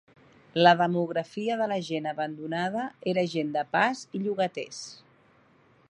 [0.59, 4.83] La demografia de la gent abandonada era gent de pas i llogaters.